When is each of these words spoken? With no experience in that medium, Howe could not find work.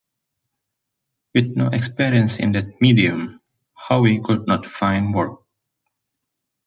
With 1.35 1.55
no 1.55 1.67
experience 1.67 2.39
in 2.39 2.53
that 2.53 2.81
medium, 2.81 3.39
Howe 3.75 4.19
could 4.25 4.47
not 4.47 4.65
find 4.65 5.13
work. 5.13 5.43